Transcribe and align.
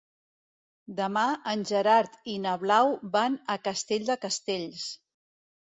Demà 0.99 1.25
en 1.51 1.61
Gerard 1.73 2.17
i 2.33 2.39
na 2.47 2.57
Blau 2.65 2.93
van 3.19 3.37
a 3.57 3.61
Castell 3.69 4.11
de 4.13 4.19
Castells. 4.27 4.93